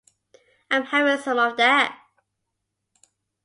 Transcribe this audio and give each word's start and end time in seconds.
I'm 0.71 0.85
having 0.85 1.21
some 1.21 1.37
of 1.37 1.57
that. 1.57 1.95